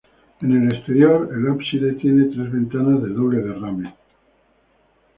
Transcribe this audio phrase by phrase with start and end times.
[0.41, 3.93] En el exterior, el ábside tiene tres ventanas de doble derrame.